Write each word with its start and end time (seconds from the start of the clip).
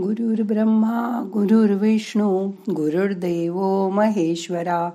गुरुर्ब्रह्मा 0.00 1.30
गुरुर्विष्णू 1.32 2.48
गुरुर्देव 2.48 3.88
महेश्वरा 3.88 4.90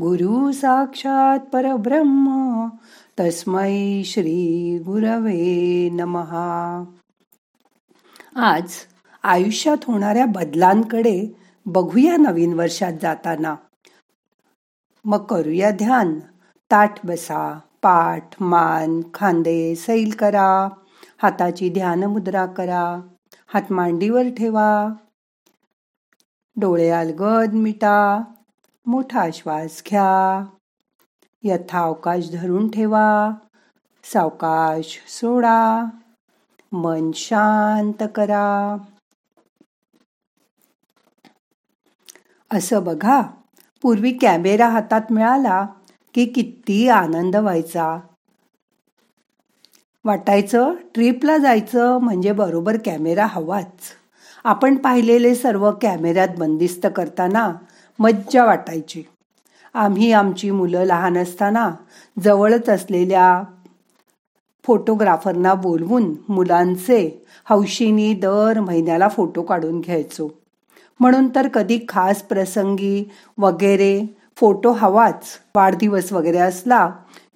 गुरु 0.00 0.52
साक्षात 0.52 1.38
परब्रह्म 1.38 2.66
तस्मै 3.20 4.02
श्री 4.04 4.78
गुरवे 4.78 5.88
नमहा 5.92 6.84
आज 8.36 8.72
आयुष्यात 9.22 9.76
होणाऱ्या 9.86 10.26
बदलांकडे 10.26 11.36
बघूया 11.66 12.16
नवीन 12.16 12.52
वर्षात 12.52 12.92
जाताना. 13.02 13.54
मग 15.04 15.24
करूया 15.24 15.70
ध्यान. 15.70 16.20
ताठ 16.70 17.06
बसा 17.06 17.58
पाठ 17.82 18.28
मान 18.40 19.00
खांदे 19.14 19.74
सैल 19.74 20.10
करा. 20.10 20.68
हाताची 21.22 21.70
ध्यान 21.70 22.04
मुद्रा 22.04 22.46
करा. 22.46 23.00
हात 23.56 23.72
मांडीवर 23.72 24.22
ठेवा. 24.38 24.88
डोळे 26.56 26.90
अलगद 26.90 27.52
मिटा. 27.52 28.24
मोठा 28.86 29.26
श्वास 29.32 29.82
घ्या. 29.90 30.46
यथा 31.42 31.80
अवकाश 31.80 32.30
धरून 32.32 32.70
ठेवा. 32.70 33.30
सावकाश 34.04 35.04
सोडा. 35.08 35.84
मन 36.72 37.10
शांत 37.14 38.06
करा. 38.14 38.76
असं 42.52 42.84
बघा 42.84 43.20
पूर्वी 43.82 44.12
कॅमेरा 44.12 44.68
हातात 44.68 45.12
मिळाला 45.12 45.66
की 46.14 46.26
किती 46.26 46.88
आनंद 46.88 47.36
व्हायचा. 47.36 47.98
वाटायचं 50.06 50.74
ट्रिपला 50.94 51.38
जायचं 51.38 51.98
म्हणजे 51.98 52.32
बरोबर 52.32 52.76
कॅमेरा 52.84 53.26
हवाच. 53.26 53.92
आपण 54.44 54.76
पाहिलेले 54.76 55.34
सर्व 55.34 55.70
कॅमेऱ्यात 55.82 56.28
बंदिस्त 56.38 56.86
करताना 56.96 57.52
मज्जा 57.98 58.44
वाटायची. 58.44 59.02
आम्ही 59.74 60.12
आमची 60.12 60.50
मुलं 60.50 60.84
लहान 60.84 61.18
असताना 61.18 61.70
जवळच 62.24 62.68
असलेल्या 62.68 63.42
फोटोग्राफरना 64.64 65.54
बोलवून 65.54 66.14
मुलांचे 66.28 67.24
हौशीनी 67.48 68.14
दर 68.14 68.60
महिन्याला 68.60 69.08
फोटो 69.08 69.42
काढून 69.42 69.80
घ्यायचो. 69.80 70.28
म्हणून 71.00 71.28
तर 71.34 71.48
कधी 71.48 71.80
खास 71.88 72.22
प्रसंगी 72.22 73.10
वगैरे 73.38 74.06
फोटो 74.36 74.72
हवाच. 74.72 75.22
वाढदिवस 75.56 76.12
वगैरे 76.12 76.38
असला 76.38 76.90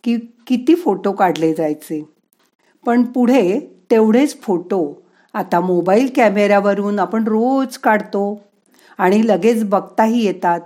की 0.04 0.16
किती 0.46 0.74
फोटो 0.74 1.12
काढले 1.12 1.54
जायचे? 1.54 2.19
पण 2.86 3.02
पुढे 3.02 3.58
तेवढेच 3.90 4.40
फोटो. 4.42 5.02
आता 5.34 5.60
मोबाईल 5.60 6.10
कॅमेऱ्यावरून 6.16 6.98
आपण 6.98 7.24
रोज 7.24 7.76
काढतो 7.78 8.40
आणि 8.98 9.26
लगेच 9.26 9.64
बघताही 9.64 10.24
येतात. 10.24 10.60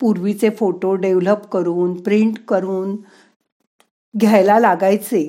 पूर्वीचे 0.00 0.50
फोटो 0.50 0.94
डेव्हलप 0.94 1.46
करून 1.46 1.94
प्रिंट 2.02 2.38
करून 2.48 2.96
घ्यायला 4.14 4.58
लागायचे. 4.58 5.28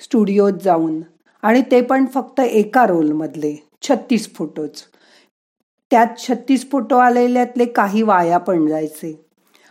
स्टुडिओत 0.00 0.52
जाऊन. 0.64 1.00
आणि 1.42 1.62
ते 1.70 1.80
पण 1.80 2.06
फक्त 2.06 2.40
एका 2.40 2.86
रोलमधले 2.86 3.56
छत्तीस 3.82 4.34
फोटोच. 4.34 4.82
त्यात 5.90 6.06
छत्तीस 6.18 6.70
फोटो 6.70 6.96
आलेल्यातले 6.96 7.64
काही 7.64 8.02
वाया 8.02 8.38
पण 8.38 8.66
जायचे. 8.66 9.26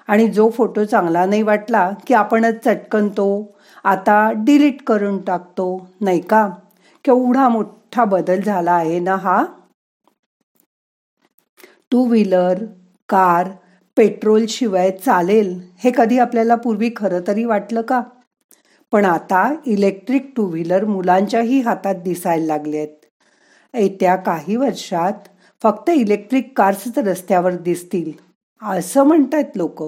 आणि 0.07 0.27
जो 0.27 0.49
फोटो 0.49 0.83
चांगला 0.85 1.25
नाही 1.25 1.41
वाटला 1.41 1.91
की 2.07 2.13
आपणच 2.13 2.63
चटकन 2.63 3.07
तो 3.07 3.27
आता 3.83 4.31
डिलीट 4.31 4.81
करून 4.83 5.21
टाकतो 5.21 5.87
नाही 6.01 6.21
का? 6.21 6.49
केवढा 7.05 7.49
मोठा 7.49 8.05
बदल 8.05 8.41
झाला 8.41 8.71
आहे 8.71 8.99
ना 8.99 9.15
हा? 9.15 9.45
टू 11.91 12.05
व्हीलर 12.05 12.63
कार 13.09 13.49
पेट्रोल 13.97 14.45
शिवाय 14.49 14.91
चालेल 14.91 15.59
हे 15.77 15.91
कधी 15.97 16.19
आपल्याला 16.19 16.55
पूर्वी 16.55 16.89
खरं 16.95 17.19
तरी 17.27 17.43
वाटलं 17.45 17.81
का? 17.81 18.01
पण 18.91 19.05
आता 19.05 19.55
इलेक्ट्रिक 19.65 20.33
टू 20.35 20.45
व्हीलर 20.45 20.85
मुलांच्याही 20.85 21.61
हातात 21.61 21.95
दिसायला 21.95 22.45
लागले 22.45 22.77
आहेत. 22.77 23.05
येत्या 23.73 24.15
काही 24.15 24.55
वर्षात 24.55 25.27
फक्त 25.63 25.89
इलेक्ट्रिक 25.89 26.57
कार्सच 26.57 26.97
रस्त्यावर 26.97 27.51
दिसतील 27.51 28.11
असं 28.61 29.03
म्हणतात 29.03 29.43
लोक. 29.55 29.83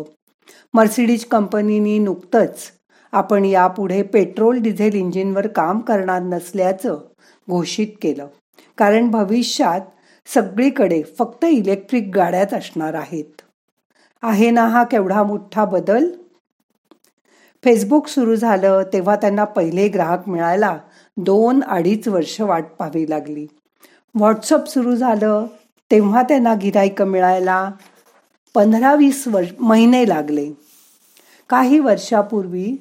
मर्सिडीज 0.74 1.25
कंपनीनी 1.25 2.00
नुकतंच 2.00 2.72
आपण 3.13 3.46
यापुढे 3.46 4.01
पेट्रोल 4.03 4.57
डिझेल 4.57 4.94
इंजिनवर 4.94 5.47
काम 5.47 5.79
करणार 5.79 6.22
नसल्याचं 6.22 7.00
घोषित 7.50 7.88
केलं. 8.01 8.28
कारण 8.78 9.09
भविष्यात 9.09 9.81
सगळीकडे 10.25 11.03
फक्त 11.19 11.46
इलेक्ट्रिक 11.46 12.12
गाड्याच 12.16 12.53
असणार 12.53 12.94
आहेत. 12.94 13.41
आहे 14.24 14.50
ना 14.50 14.68
हा 14.68 14.84
केवढा 14.84 15.24
मोठा 15.24 15.66
बदल? 15.66 16.09
फेसबुक 17.63 18.07
सुरू 18.07 18.35
झालं 18.35 18.84
तेव्हा 18.94 19.16
त्यांना 19.16 19.44
पहिले 19.44 19.88
ग्राहक 19.88 20.30
मिळायला 20.30 20.78
दोन 21.18 21.63
अडीच 21.63 22.07
वर्ष 22.07 22.41
वाट 22.41 22.66
पाहावी 22.80 23.09
लागली. 23.09 23.47
व्हॉट्सअप 24.16 24.66
सुरू 24.66 24.95
झालं 24.95 25.45
तेव्हा 25.91 26.24
त्यांना 26.24 26.53
गिराईक 26.53 27.01
मिळायला 27.01 27.72
पंधरा 28.56 28.95
वीस 28.95 29.28
वर्ष 29.28 29.50
महिने 29.59 30.09
लागले. 30.09 30.50
काही 31.50 31.80
वर्षापूर्वी 31.80 32.75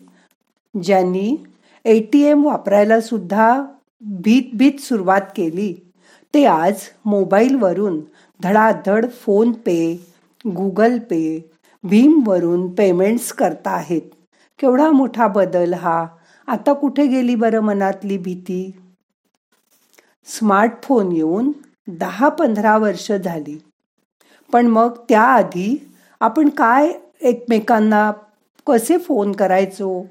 ज्यांनी 0.80 1.36
ए 1.84 2.00
टी 2.00 2.22
एम 2.22 2.44
वापरायला 2.44 3.00
सुद्धा 3.00 3.62
भीत 4.00 4.42
भीत 4.54 4.80
सुरुवात 4.80 5.20
केली 5.36 5.74
ते 6.34 6.44
आज 6.44 6.80
मोबाईलवरून 7.04 8.00
धडाधड 8.42 9.06
फोन 9.10 9.52
पे 9.52 10.04
गुगल 10.46 10.98
पे 10.98 11.50
भीमवरून 11.84 12.74
पेमेंट्स 12.74 13.32
करता 13.32 13.70
आहेत 13.70 14.02
केवढा 14.58 14.90
मोठा 14.90 15.26
बदल 15.26 15.74
हा. 15.74 16.06
आता 16.46 16.72
कुठे 16.72 17.06
गेली 17.06 17.34
बरं 17.34 17.60
मनातली 17.60 18.18
भीती? 18.18 18.80
स्मार्टफोन 20.26 21.12
येऊन 21.12 21.52
दहा 21.88 22.28
पंधरा 22.28 22.76
वर्ष 22.78 23.12
झाली. 23.12 23.58
पण 24.52 24.66
मग 24.66 24.96
त्याआधी 25.08 25.90
आपण 26.20 26.48
काय 26.48 26.92
एकमेकांना 27.20 28.12
कसे 28.66 28.98
फोन 28.98 29.32
करायचो? 29.32 30.06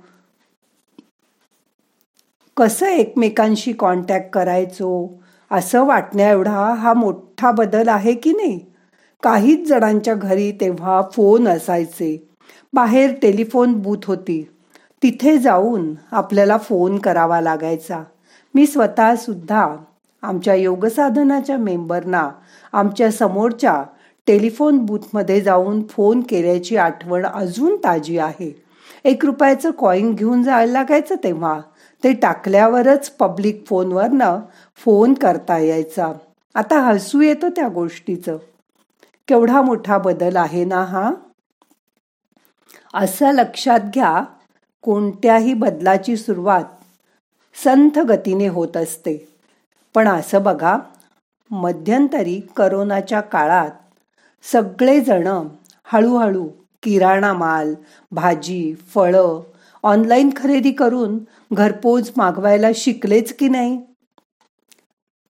कसं 2.58 2.86
एकमेकांशी 2.86 3.74
कॉन्टॅक्ट 3.74 4.30
करायचो? 4.30 5.20
असं 5.52 5.86
वाटण्या 5.86 6.30
एवढा 6.30 6.74
हा 6.74 6.94
मोठा 6.94 7.52
बदल 7.52 7.88
आहे 7.88 8.14
की 8.14 8.32
नाही? 8.32 8.60
काहीच 9.24 9.68
जणांच्या 9.68 10.14
घरी 10.14 10.52
तेव्हा 10.52 11.02
फोन 11.14 11.48
असायचे. 11.48 12.30
बाहेर 12.74 13.14
टेलिफोन 13.22 13.74
बूथ 13.74 14.06
होती. 14.06 14.48
तिथे 15.04 15.38
जाऊन 15.38 15.94
आपल्याला 16.12 16.58
फोन 16.58 17.00
करावा 17.00 17.42
लागायचा. 17.42 18.04
मी 18.56 18.68
स्वतःसुद्धा 18.68 19.76
आमच्या 20.22 20.56
योगसाधनाच्या 20.56 21.58
मेंबरना 21.58 22.30
आमच्या 22.74 23.12
समोरच्या 23.12 23.84
टेलिफोन 24.28 24.78
बूथमध्ये 24.78 25.42
जाऊन 25.42 25.84
फोन 25.88 26.22
केल्याची 26.22 26.78
आठवण 26.78 27.26
अजून 27.26 27.76
ताजी 27.76 28.18
आहे. 28.18 28.71
एक 29.04 29.26
रुपयाचं 29.26 29.72
कॉईन 29.72 30.14
घेऊन 30.14 30.44
जायला 30.44 30.72
लागायचं 30.72 31.16
तेव्हा. 31.24 31.62
ते 32.04 32.14
टाकल्यावरच 32.14 33.10
पब्लिक 33.10 33.64
फोनवरनं 33.68 34.40
फोन 34.76 35.14
करता 35.14 35.58
यायचा. 35.58 36.14
आता 36.56 36.80
हसू 36.80 37.22
येतं 37.22 37.50
त्या 37.50 37.68
गोष्टीचं. 37.68 38.38
केवढा 39.28 39.62
मोठा 39.62 39.98
बदल 39.98 40.36
आहे 40.36 40.66
ना 40.66 40.84
हा? 40.84 41.12
असं 42.94 43.32
लक्षात 43.32 43.80
घ्या 43.80 44.24
कोणत्याही 44.82 45.54
बदलाची 45.54 46.18
सुरुवात 46.18 46.64
संथ 47.64 48.00
गतीने 48.00 48.48
होत 48.48 48.78
असते. 48.78 49.28
पण 49.94 50.08
असं 50.08 50.44
बघा 50.44 50.78
मध्यंतरी 51.52 52.42
करोनाच्या 52.56 53.22
काळात 53.22 53.72
सगळेजण 54.44 55.48
हळूहळू 55.84 56.48
किराणा 56.84 57.34
माल 57.34 57.74
भाजी 58.12 58.76
फळं 58.76 59.40
ऑनलाईन 59.84 60.30
खरेदी 60.36 60.72
करून 60.72 61.20
घरपोच 61.54 62.12
मागवायला 62.18 62.68
शिकलेच 62.76 63.36
की 63.36 63.50
नाही? 63.50 63.82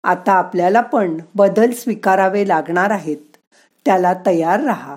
आता 0.04 0.32
आपल्याला 0.32 0.80
पण 0.80 1.20
बदल 1.34 1.70
स्वीकारावे 1.72 2.48
लागणार 2.48 2.90
आहेत. 2.90 3.16
त्याला 3.84 4.14
तयार 4.26 4.60
राहा. 4.60 4.96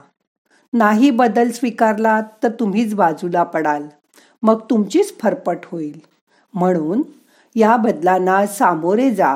नाही 0.74 1.12
बदल 1.12 1.52
स्वीकारला 1.52 2.22
तर 2.44 2.50
तुम्हीच 2.50 2.94
बाजूला 2.96 3.44
पडाल. 3.44 3.88
मग 4.44 4.60
तुमचीच 4.70 5.20
फरपट 5.20 5.58
होईल. 5.66 6.00
म्हणून 6.54 7.02
या 7.56 7.76
बदलांना 7.76 8.48
सामोरे 8.48 9.12
जा. 9.12 9.36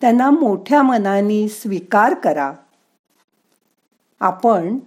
त्यांना 0.00 0.30
मोठ्या 0.30 0.82
मनाने 0.82 1.48
स्वीकार 1.48 2.14
करा. 2.14 2.52
आपण 4.20 4.78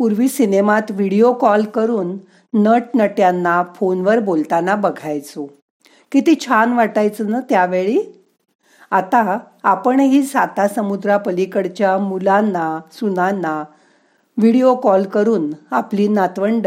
पूर्वी 0.00 0.28
सिनेमात 0.28 0.82
व्हिडिओ 0.90 1.32
कॉल 1.32 1.64
करून 1.64 2.18
नटनट्यांना 2.54 3.62
फोनवर 3.74 4.18
बोलताना 4.18 4.74
बघायचो. 4.74 5.50
किती 6.12 6.34
छान 6.40 6.72
वाटायचं 6.72 7.30
ना 7.30 7.40
त्यावेळी? 7.40 7.98
आता 8.90 9.38
आपणही 9.62 10.22
साता 10.22 10.68
समुद्रापलीकडच्या 10.68 11.98
मुलांना 11.98 12.80
सुनांना 12.92 13.64
व्हिडिओ 14.36 14.74
कॉल 14.74 15.02
करून 15.02 15.50
आपली 15.70 16.08
नातवंड 16.08 16.66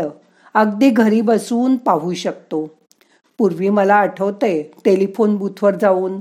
अगदी 0.54 0.90
घरी 0.90 1.22
बसून 1.22 1.76
पाहू 1.76 2.14
शकतो. 2.14 2.70
पूर्वी 3.38 3.70
मला 3.70 3.96
आठवते 3.96 4.72
टेलिफोन 4.86 5.36
बूथवर 5.36 5.76
जाऊन 5.76 6.20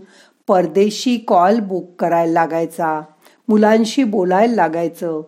परदेशी 0.48 1.16
कॉल 1.16 1.60
बुक 1.60 1.90
करायला 1.98 2.32
लागायचा 2.32 3.00
मुलांशी 3.48 4.04
बोलायला 4.04 4.54
लागायचं 4.54 5.20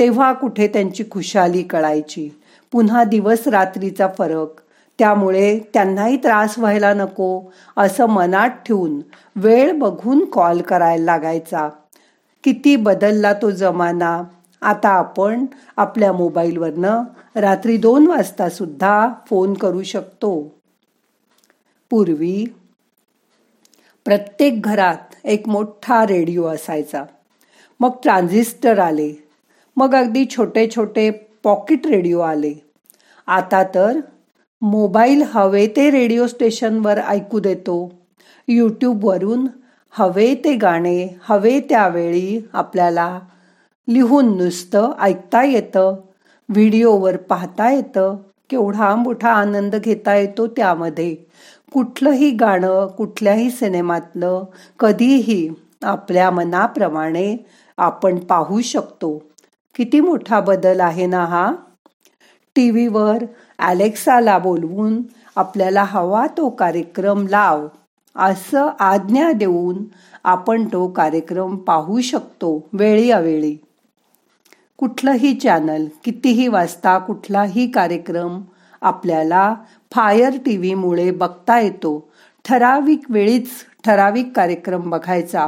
तेव्हा 0.00 0.32
कुठे 0.32 0.68
त्यांची 0.68 1.04
खुशाली 1.10 1.62
कळायची. 1.62 2.30
पुन्हा 2.72 3.04
दिवस 3.04 3.48
रात्रीचा 3.48 4.08
फरक. 4.18 4.60
त्यामुळे 4.98 5.58
त्यांनाही 5.74 6.16
त्रास 6.16 6.58
व्हायला 6.58 6.94
नको 6.94 7.42
असं 7.76 8.06
मनात 8.06 8.48
ठेवून 8.48 9.00
वेळ 9.36 9.72
बघून 9.72 10.24
कॉल 10.24 10.60
करायला 10.62 11.04
लागायचा. 11.04 11.68
किती 12.44 12.76
बदलला 12.76 13.32
तो 13.32 13.50
जमाना. 13.50 14.22
आता 14.62 14.88
आपण 14.88 15.46
आपल्या 15.76 16.12
मोबाईलवरनं 16.12 17.02
रात्री 17.34 17.76
दोन 17.76 18.06
वाजता 18.06 18.48
सुद्धा 18.48 19.08
फोन 19.26 19.54
करू 19.54 19.82
शकतो. 19.82 20.54
पूर्वी 21.90 22.54
प्रत्येक 24.04 24.62
घरात 24.62 25.14
एक 25.24 25.48
मोठा 25.48 26.06
रेडिओ 26.06 26.46
असायचा. 26.46 27.04
मग 27.80 27.90
ट्रान्झिस्टर 28.02 28.78
आले. 28.78 29.29
मग 29.80 29.94
अगदी 29.94 30.24
छोटे 30.24 30.66
छोटे 30.76 31.10
पॉकेट 31.44 31.86
रेडिओ 31.86 32.18
आले. 32.20 32.52
आता 33.26 33.62
तर 33.62 34.00
मोबाईल 34.62 35.22
हवे 35.22 35.66
ते 35.66 35.90
रेडिओ 35.90 36.26
स्टेशनवर 36.26 36.98
ऐकू 36.98 37.38
देतो. 37.38 37.76
यूट्यूबवरून 38.48 39.46
हवे 39.90 40.34
ते 40.44 40.54
गाणे 40.54 41.18
हवे 41.22 41.60
त्यावेळी 41.60 42.48
आपल्याला 42.52 43.20
लिहून 43.88 44.36
नुसतं 44.36 44.92
ऐकता 45.00 45.42
येतं 45.44 45.96
व्हिडिओवर 46.48 47.16
पाहता 47.16 47.70
येतं 47.70 48.16
केवढा 48.50 48.94
मोठा 48.94 49.30
आनंद 49.30 49.76
घेता 49.76 50.14
येतो 50.16 50.46
त्यामध्ये. 50.46 51.14
कुठलंही 51.72 52.30
गाणं 52.30 52.86
कुठल्याही 52.86 53.50
सिनेमातलं 53.50 54.44
कधीही 54.78 55.48
आपल्या 55.82 56.30
मनाप्रमाणे 56.30 57.36
आपण 57.78 58.18
पाहू 58.18 58.60
शकतो. 58.60 59.29
किती 59.76 60.00
मोठा 60.00 60.40
बदल 60.40 60.80
आहे 60.80 61.06
ना 61.06 61.24
हा? 61.24 61.50
टी 62.56 62.70
व्हीवर 62.70 63.24
ॲलेक्साला 63.58 64.38
बोलवून 64.38 65.02
आपल्याला 65.36 65.82
हवा 65.82 66.26
तो 66.36 66.48
कार्यक्रम 66.48 67.26
लाव 67.26 67.66
असं 68.16 68.70
आज्ञा 68.80 69.32
देऊन 69.32 69.84
आपण 70.24 70.64
तो 70.64 70.86
कार्यक्रम 70.88 71.56
पाहू 71.56 72.00
शकतो 72.00 72.68
वेळी 72.72 73.10
अवेळी 73.10 73.56
कुठलंही 74.78 75.34
चॅनल 75.34 75.86
कितीही 76.04 76.48
वाजता 76.48 76.98
कुठलाही 76.98 77.70
कार्यक्रम 77.70 78.40
आपल्याला 78.82 79.54
फायर 79.92 80.36
टी 80.46 80.56
व्हीमुळे 80.56 81.10
बघता 81.10 81.58
येतो. 81.60 82.10
ठराविक 82.44 83.00
वेळीच 83.10 83.48
ठराविक 83.84 84.32
कार्यक्रम 84.36 84.90
बघायचा 84.90 85.46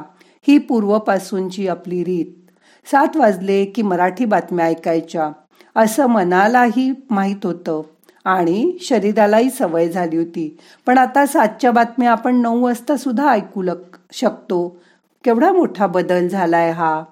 ही 0.49 0.59
पूर्वपासूनची 0.59 1.69
आपली 1.69 2.05
रीत. 2.05 2.42
सात 2.84 3.17
वाजले 3.17 3.64
की 3.64 3.82
मराठी 3.82 4.25
बातम्या 4.25 4.67
ऐकायच्या. 4.67 5.32
असं 5.76 6.06
मनालाही 6.06 6.93
माहीत 7.11 7.46
होतं. 7.46 7.82
आणि 8.25 8.79
शरीरालाही 8.81 9.50
सवय 9.50 9.88
झाली 9.88 10.17
होती. 10.17 10.58
पण 10.87 10.99
आता 10.99 11.26
सातच्या 11.26 11.70
बातम्या 11.70 12.11
आपण 12.11 12.37
नऊ 12.37 12.64
वाजता 12.64 12.96
सुद्धा 12.96 13.29
ऐकू 13.29 13.64
शकतो. 14.12 14.76
केवढा 15.25 15.52
मोठा 15.52 15.87
बदल 15.87 16.29
झालाय 16.29 16.70
हा. 16.70 17.05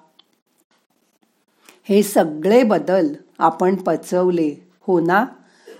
हे 1.89 2.03
सगळे 2.03 2.63
बदल 2.63 3.07
आपण 3.39 3.75
पचवले. 3.75 4.67
हो 4.87 4.99
ना? 4.99 5.25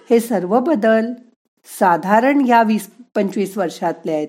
हे 0.10 0.20
सर्व 0.20 0.60
बदल 0.60 1.14
साधारण 1.80 2.46
या 2.48 2.64
वीस 2.64 2.92
पंचवीस 3.16 3.58
वर्षातले 3.58 4.12
आहेत. 4.12 4.28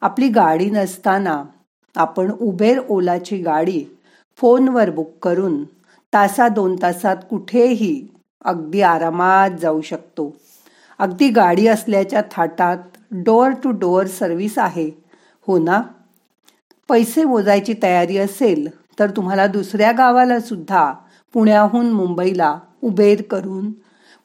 आपली 0.00 0.28
गाडी 0.28 0.70
नसताना 0.70 1.44
आपण 1.96 2.30
उबेर 2.30 2.78
ओलाची 2.88 3.36
गाडी 3.36 3.84
फोनवर 4.36 4.90
बुक 4.90 5.10
करून 5.22 5.64
तासा 6.12 6.48
दोन 6.48 6.76
तासात 6.82 7.16
कुठेही 7.30 8.08
अगदी 8.44 8.80
आरामात 8.80 9.50
जाऊ 9.60 9.80
शकतो. 9.80 10.36
अगदी 10.98 11.28
गाडी 11.28 11.66
असल्याच्या 11.66 12.22
थाटात 12.30 12.78
डोअर 13.10 13.50
टू 13.50 13.70
डोअर 13.70 14.06
सर्व्हिस 14.06 14.58
आहे. 14.58 14.90
हो 15.46 15.58
ना? 15.58 15.82
पैसे 16.88 17.24
मोजायची 17.24 17.74
तयारी 17.82 18.18
असेल 18.18 18.68
तर 18.98 19.10
तुम्हाला 19.10 19.46
दुसऱ्या 19.46 19.92
गावाला 19.92 20.40
सुद्धा 20.40 20.92
पुण्याहून 21.32 21.90
मुंबईला 21.90 22.58
उबेर 22.82 23.22
करून 23.22 23.70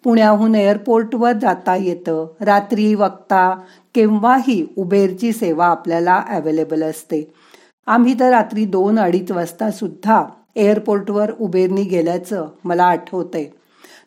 पुण्याहून 0.03 0.56
एअरपोर्टवर 0.56 1.31
जाता 1.31 1.75
येतं. 1.75 2.25
रात्री 2.41 2.95
वक्ता 2.95 3.56
केव्हाही 3.95 4.65
उबेरची 4.77 5.31
सेवा 5.31 5.65
आपल्याला 5.65 6.23
अवेलेबल 6.29 6.83
असते. 6.83 7.33
आम्ही 7.89 8.19
तर 8.19 8.30
रात्री 8.30 8.65
दोन 8.65 9.00
अडीच 9.00 9.31
वाजता 9.31 9.71
सुद्धा 9.71 10.25
एअरपोर्टवर 10.56 11.31
उबेरनी 11.39 11.83
गेल्याचं 11.83 12.47
मला 12.63 12.83
आठवतंय. 12.83 13.45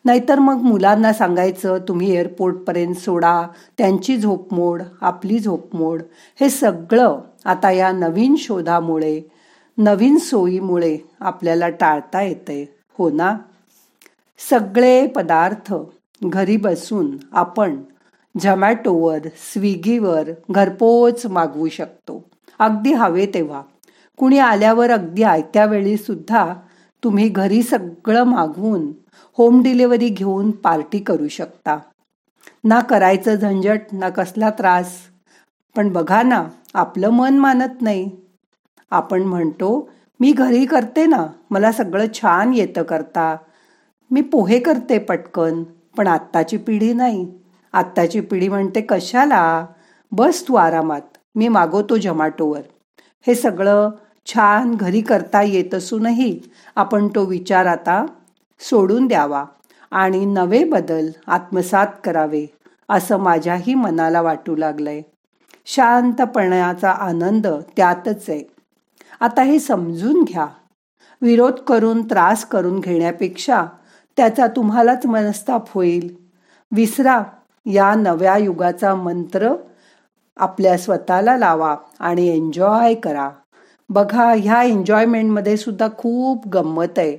नाहीतर 0.05 0.39
मग 0.39 0.61
मुलांना 0.61 1.13
सांगायचं 1.13 1.77
तुम्ही 1.87 2.15
एअरपोर्टपर्यंत 2.15 2.95
सोडा 2.95 3.47
त्यांची 3.77 4.17
झोपमोड 4.17 4.81
आपली 5.01 5.39
झोपमोड 5.39 6.01
हे 6.39 6.49
सगळं 6.49 7.19
आता 7.45 7.71
या 7.71 7.91
नवीन 7.91 8.35
शोधामुळे 8.35 9.21
नवीन 9.77 10.17
सोयीमुळे 10.17 10.97
आपल्याला 11.19 11.69
टाळता 11.69 12.21
येते 12.21 12.75
हो 12.97 13.09
ना? 13.09 13.37
सगळे 14.49 15.07
पदार्थ 15.07 15.73
घरी 16.23 16.57
बसून 16.57 17.17
आपण 17.31 17.81
झमॅटोवर 18.41 19.19
स्विगीवर 19.23 20.29
घरपोच 20.51 21.25
मागवू 21.25 21.69
शकतो. 21.69 22.23
अगदी 22.59 22.93
हवे 22.93 23.25
तेव्हा. 23.25 23.61
कुणी 24.17 24.37
आल्यावर 24.37 24.91
अगदी 24.91 25.23
आयत्या 25.23 25.65
वेळी 25.65 25.97
सुद्धा 25.97 26.53
तुम्ही 27.03 27.29
घरी 27.29 27.63
सगळं 27.63 28.23
मागवून 28.23 28.91
होम 29.37 29.63
डिलिव्हरी 29.63 30.09
घेऊन 30.09 30.51
पार्टी 30.51 30.99
करू 30.99 31.27
शकता. 31.27 31.79
ना 32.63 32.79
करायचं 32.79 33.35
झंझट 33.35 33.79
ना 33.91 34.09
कसला 34.09 34.49
त्रास. 34.49 34.97
पण 35.75 35.89
बघा 35.89 36.21
ना 36.23 36.43
आपलं 36.73 37.09
मन 37.09 37.37
मानत 37.37 37.81
नाही. 37.81 38.09
आपण 38.91 39.23
म्हणतो 39.23 39.89
मी 40.19 40.31
घरी 40.31 40.65
करते 40.65 41.05
ना 41.05 41.27
मला 41.49 41.71
सगळं 41.71 42.05
छान 42.13 42.53
येतं 42.53 42.83
करता. 42.83 43.37
मी 44.11 44.21
पोहे 44.21 44.59
करते 44.59 44.99
पटकन 44.99 45.63
पण 45.97 46.07
आत्ताची 46.07 46.57
पिढी 46.57 46.93
नाही. 46.93 47.27
आत्ताची 47.73 48.21
पिढी 48.21 48.49
म्हणते 48.49 48.81
कशाला? 48.81 49.65
बस 50.11 50.47
तू 50.47 50.55
आरामात. 50.55 51.01
मी 51.35 51.47
मागवतो 51.47 51.97
झोमॅटोवर. 51.97 52.61
हे 53.27 53.35
सगळं 53.35 53.89
छान 54.25 54.75
घरी 54.75 55.01
करता 55.01 55.41
येत 55.41 55.73
असूनही 55.73 56.39
आपण 56.75 57.07
तो 57.07 57.25
विचार 57.25 57.65
आता 57.65 58.05
सोडून 58.59 59.07
द्यावा 59.07 59.45
आणि 59.91 60.25
नवे 60.25 60.63
बदल 60.63 61.09
आत्मसात 61.27 61.87
करावे 62.03 62.45
असं 62.89 63.17
माझ्याही 63.17 63.75
मनाला 63.75 64.21
वाटू 64.21 64.55
लागलंय. 64.55 65.01
शांतपणाचा 65.65 66.91
आनंद 66.91 67.47
त्यातच 67.47 68.29
आहे. 68.29 68.43
आता 69.19 69.41
हे 69.41 69.59
समजून 69.59 70.23
घ्या. 70.23 70.47
विरोध 71.21 71.53
करून 71.53 72.05
त्रास 72.05 72.45
करून 72.45 72.79
घेण्यापेक्षा 72.79 73.65
त्याचा 74.17 74.47
तुम्हालाच 74.47 75.05
मनस्ताप 75.05 75.73
होईल. 75.73 76.15
विसरा 76.71 77.23
या 77.65 77.95
नव्या 77.95 78.37
युगाचा 78.37 78.95
मंत्र 78.95 79.53
आपल्या 80.37 80.77
स्वतःला 80.77 81.37
लावा 81.37 81.75
आणि 81.99 82.27
एन्जॉय 82.27 82.93
करा. 82.93 83.29
बघा 83.89 84.33
ह्या 84.33 84.63
एन्जॉयमेंटमध्ये 84.63 85.57
सुद्धा 85.57 85.87
खूप 85.97 86.47
गंमत 86.47 86.99
आहे. 86.99 87.17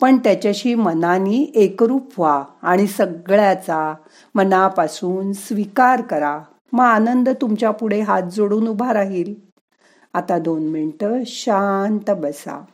पण 0.00 0.18
त्याच्याशी 0.18 0.74
मनानी 0.74 1.52
एकरूप 1.54 2.20
व्हा 2.20 2.44
आणि 2.62 2.86
सगळ्याचा 2.86 3.94
मनापासून 4.34 5.32
स्वीकार 5.32 6.00
करा. 6.00 6.40
मग 6.72 6.84
आनंद 6.84 7.28
तुमच्यापुढे 7.28 8.00
हात 8.00 8.22
जोडून 8.22 8.68
उभा 8.68 8.92
राहील. 8.92 9.34
आता 10.14 10.38
दोन 10.38 10.62
मिनटं 10.62 11.22
शांत 11.26 12.10
बसा. 12.10 12.64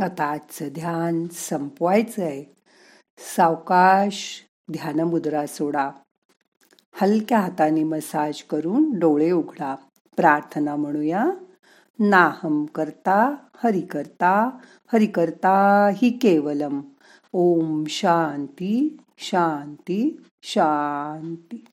आता 0.00 0.24
आजचं 0.24 0.68
ध्यान 0.68 1.26
आहे 2.18 2.44
सावकाश 3.36 4.42
ध्यानमुद्रा 4.72 5.46
सोडा. 5.46 5.90
हलक्या 6.92 7.40
हाताने 7.40 7.84
मसाज 7.84 8.42
करून 8.42 8.98
डोळे 8.98 9.30
उघडा. 9.30 9.76
प्रार्थना 10.16 10.76
म्हणूया. 10.76 11.26
नाहम 11.98 12.64
करता 12.64 13.34
हरि 13.64 13.80
करता 13.80 14.50
हरि 14.92 15.06
करता 15.06 15.88
हि 15.94 16.10
केवलम. 16.10 16.80
ओम 17.32 17.84
शांती 17.84 18.96
शांती 19.18 20.22
शांती. 20.42 21.64